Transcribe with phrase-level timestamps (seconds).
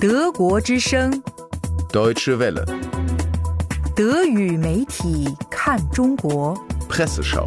[0.00, 1.10] 德国之声
[1.92, 2.64] ，Deutsche Welle,
[3.96, 6.56] 德语媒体看中国。
[6.88, 7.46] Presseschau.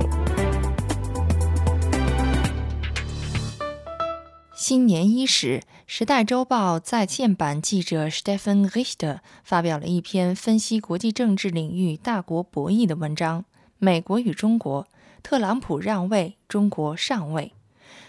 [4.53, 13.45] 新年伊始，《时代周报》在线版记者 Stephen Richter 发表了一篇分析国际政治领域大国博弈的文章。
[13.79, 14.85] 美国与中国，
[15.23, 17.53] 特朗普让位，中国上位。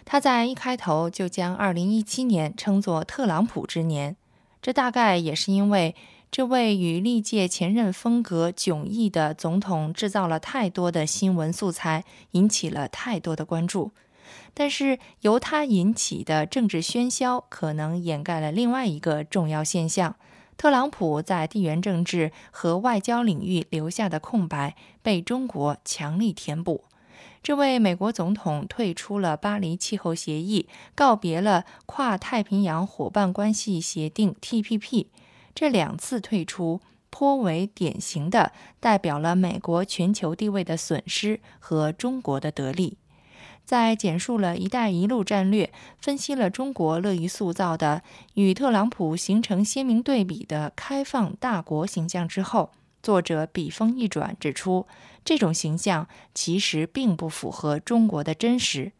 [0.04, 4.16] 他在一开头就将2017年称作特朗普之年，
[4.60, 5.94] 这大概也是因为
[6.30, 13.90] 这位与历届前任风格迥异的总统制造了太多的新闻素材，引起了太多的关注。
[14.54, 20.16] 但是由他引起的政治喧嚣，可能掩盖了另外一个重要现象：
[20.56, 26.84] 特朗普在地缘政治和外交领域留下的空白，被中国强力填补。
[27.42, 35.06] 这位美国总统退出了巴黎气候协议，告别了跨太平洋伙伴关系协定 （TPP）。
[35.52, 42.96] 这两次退出颇为典型的代表了美国全球地位的损失和中国的得利。
[43.64, 48.02] 在简述了“一带一路”战略，分析了中国乐于塑造的
[48.34, 52.70] 与特朗普形成鲜明对比的开放大国形象之后，
[53.02, 54.86] 作者笔锋一转，指出
[55.24, 58.92] 这种形象其实并不符合中国的真实。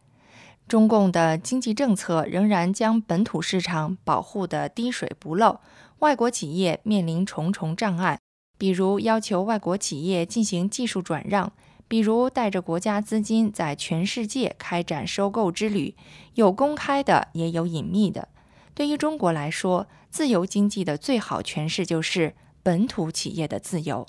[0.67, 5.59] 中共的经济政策仍然将本土市场保护得滴水不漏，
[5.99, 8.19] 外国企业面临重重障碍，
[8.57, 11.51] 比如要求外国企业进行技术转让。
[11.89, 15.95] 比如带着国家资金在全世界开展收购之旅，
[16.33, 18.29] 有公开的，也有隐秘的。
[18.73, 22.33] 对于中国来说，自由经济的最好诠释就是
[22.63, 24.07] 本土企业的自由。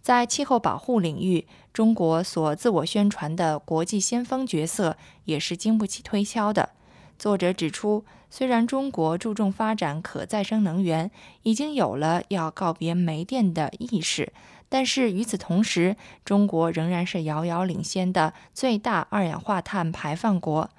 [0.00, 6.70] 在气候保护领域，中国所自我宣传的国际先锋角色也是经不起推敲的。
[7.18, 11.10] 作者指出，虽然中国注重发展可再生能源，
[11.42, 14.32] 已经有了要告别煤电的意识。
[14.70, 20.70] 但是与此同时，中国仍然是遥遥领先的最大二氧化碳排放国。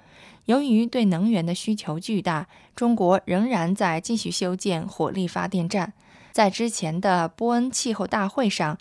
[0.46, 5.92] 由于对能源的需求巨大，中国仍然在继续修建火力发电站。
[6.32, 8.76] 在之前的波恩气候大会上，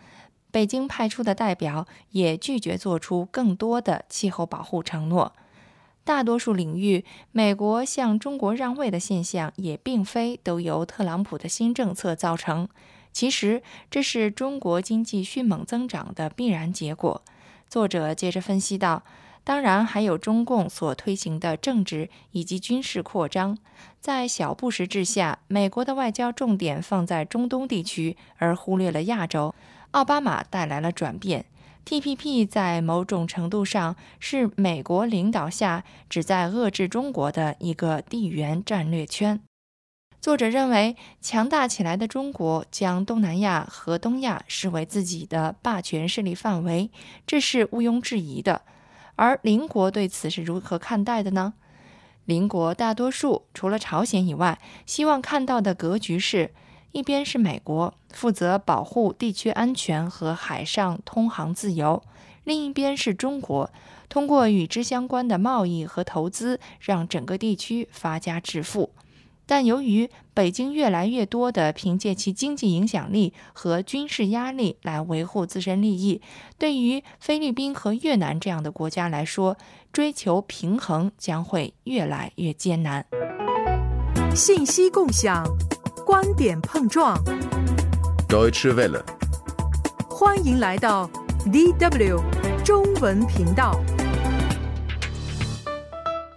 [0.50, 5.34] 北京派出的代表也拒绝做出更多的气候保护承诺。
[6.04, 12.68] 大多数领域，美国向中国让位的现象也并非都由特朗普的新政策造成。
[13.14, 17.22] 其实，这是中国经济迅猛增长的必然结果。
[17.70, 19.04] 作者接着分析道
[19.44, 23.58] ：“当然，还有中共所推行的政治以及军事扩张。
[24.00, 29.54] 在小布什治下，美国的外交重点放在中东地区，而忽略了亚洲。
[29.92, 31.46] 奥巴马带来了转变。
[31.84, 39.42] TPP 在某种程度上是美国领导下旨在遏制中国的一个地缘战略圈。”
[40.22, 46.92] 作者认为，强大起来的中国将东南亚和东亚视为自己的霸权势力范围，
[47.26, 48.62] 这是毋庸置疑的。
[49.16, 51.54] 而邻国对此是如何看待的呢？
[52.26, 56.54] 邻国大多数除了朝鲜以外，希望看到的格局是：
[56.92, 62.02] 一边是美国，负责保护地区安全和海上通航自由；
[62.44, 63.72] 另一边是中国，
[64.08, 68.92] 通过与之相关的贸易和投资，让整个地区发家致富。
[69.52, 76.22] 但由于北京越来越多的凭借其经济影响力和军事压力来维护自身利益，
[76.58, 79.58] 对于菲律宾和越南这样的国家来说，
[79.92, 83.06] 追求平衡将会越来越艰难。
[84.34, 85.44] 信息共享，
[86.06, 87.22] 观点碰撞。
[88.30, 89.04] Deutsche Welle,
[90.10, 91.10] 欢迎来到
[91.48, 93.78] DW 中文频道。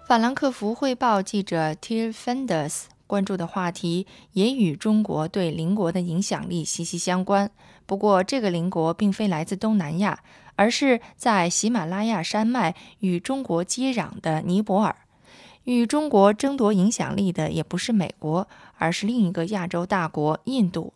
[0.08, 7.50] 法兰克福汇报记者 Till Fenders 关注的话题也与中国对邻国的影响力息息相关。
[7.87, 10.20] 不过，这个邻国并非来自东南亚，
[10.56, 14.97] 而是在喜马拉雅山脉与中国接壤的尼泊尔。
[15.64, 18.47] 与中国争夺影响力的也不是美国，
[18.78, 20.93] 而是另一个亚洲大国印度。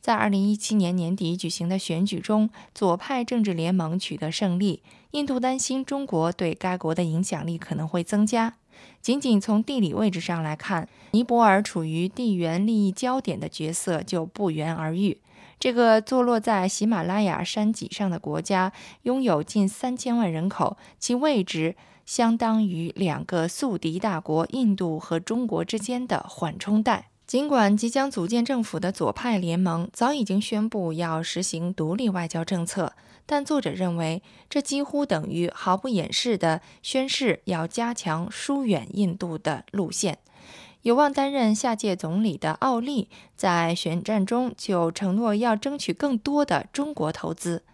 [0.00, 4.82] 在2017年年底举行的选举中，左派政治联盟取得胜利。
[5.10, 8.54] 印度担心中国对该国的影响力可能会增加。
[9.00, 15.20] 仅仅从地理位置上来看，尼泊尔处于地缘利益焦点的角色就不言而喻。
[15.58, 27.08] 这个坐落在喜马拉雅山脊上的国家，拥有近三千万人口，其位置相当于两个宿敌大国印度和中国之间的缓冲带。
[27.26, 32.92] 尽管即将组建政府的左派联盟早已经宣布要实行独立外交政策，
[33.26, 40.18] 但作者认为这几乎等于毫不掩饰地宣示要加强疏远印度的路线。
[40.82, 47.64] 有望担任下届总理的奥利在选战中就承诺要争取更多的中国投资，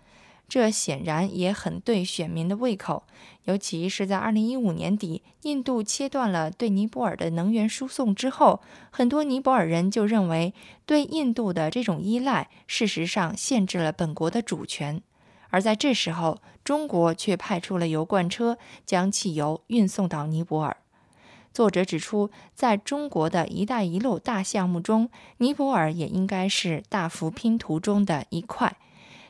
[0.53, 3.05] 这显然也很对选民的胃口。
[3.45, 8.61] 尤其是在2015年底，印度切断了对尼泊尔的能源输送之后，
[8.91, 10.53] 很多尼泊尔人就认为，
[10.85, 15.01] 对印度的这种依赖，事实上限制了本国的主权。
[15.49, 20.77] 而在这时候，中国却派出了油罐车，将汽油运送到尼泊尔。
[21.55, 25.09] 作者指出，在中国的一带一路大项目中，
[25.39, 28.77] 尼泊尔也应该是大幅拼图中的一块。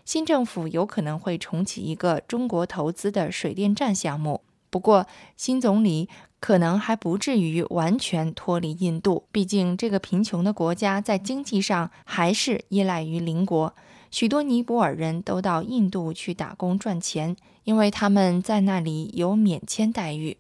[0.05, 5.07] 新政府有可能会重启一个中国投资的水电站项目，不过
[5.37, 6.09] 新总理
[6.41, 9.25] 可能还不至于完全脱离印度。
[9.31, 13.75] 毕竟，这个贫穷的国家在经济上还是依赖于邻国。
[14.11, 20.37] 许多尼泊尔人都到印度去打工赚钱，因为他们在那里有免签待遇。